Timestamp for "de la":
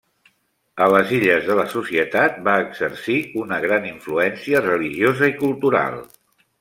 1.49-1.65